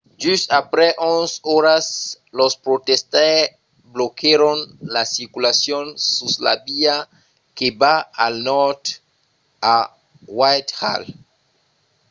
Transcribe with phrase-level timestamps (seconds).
[0.23, 1.85] just aprèp 11 oras
[2.39, 3.53] los protestaires
[3.95, 4.57] bloquèron
[4.95, 5.85] la circulacion
[6.15, 6.95] sus la via
[7.57, 8.81] que va al nòrd
[9.75, 9.77] a
[10.37, 11.05] whitehall